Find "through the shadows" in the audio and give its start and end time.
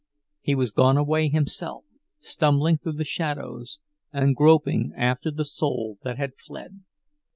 2.79-3.77